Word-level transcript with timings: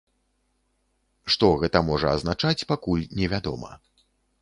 Што 1.35 1.47
гэта 1.65 1.83
можа 1.91 2.07
азначаць, 2.19 2.57
пакуль 2.75 3.09
невядома. 3.21 3.71